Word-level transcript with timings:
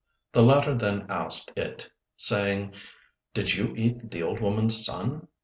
The 0.31 0.41
latter 0.41 0.73
then 0.73 1.05
asked 1.09 1.51
it, 1.55 1.87
saying, 2.17 2.73
"Did 3.35 3.53
you 3.53 3.75
eat 3.77 4.09
the 4.09 4.23
old 4.23 4.39
woman's 4.39 4.83
son?" 4.83 5.27